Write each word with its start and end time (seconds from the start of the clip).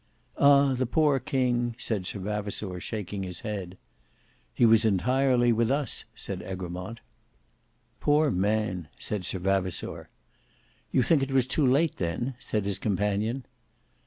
"Ah! 0.39 0.73
the 0.73 0.87
poor 0.87 1.19
king!" 1.19 1.75
said 1.77 2.07
Sir 2.07 2.17
Vavasour, 2.17 2.79
shaking 2.79 3.21
his 3.21 3.41
head. 3.41 3.77
"He 4.51 4.65
was 4.65 4.83
entirely 4.83 5.53
with 5.53 5.69
us," 5.69 6.05
said 6.15 6.41
Egremont. 6.41 7.01
"Poor 7.99 8.31
man" 8.31 8.87
said 8.97 9.23
Sir 9.23 9.37
Vavasour. 9.37 10.09
"You 10.91 11.03
think 11.03 11.21
it 11.21 11.29
was 11.31 11.45
too 11.45 11.67
late, 11.67 11.97
then?" 11.97 12.33
said 12.39 12.65
his 12.65 12.79
companion. 12.79 13.45